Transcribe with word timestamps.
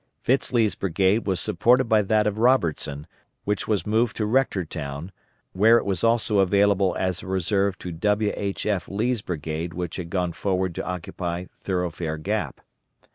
Fitz 0.23 0.51
Lee's 0.51 0.73
brigade 0.73 1.27
was 1.27 1.39
supported 1.39 1.83
by 1.83 2.01
that 2.01 2.25
of 2.25 2.39
Robertson 2.39 3.05
which 3.43 3.67
was 3.67 3.85
moved 3.85 4.17
to 4.17 4.25
Rectortown, 4.25 5.11
where 5.53 5.77
it 5.77 5.85
was 5.85 6.03
also 6.03 6.39
available 6.39 6.95
as 6.97 7.21
a 7.21 7.27
reserve 7.27 7.77
to 7.77 7.91
W. 7.91 8.33
H. 8.35 8.65
F. 8.65 8.89
Lee's 8.89 9.21
brigade 9.21 9.75
which 9.75 9.97
had 9.97 10.09
gone 10.09 10.31
forward 10.33 10.73
to 10.73 10.83
occupy 10.87 11.45
Thoroughfare 11.59 12.17
Gap. 12.17 12.61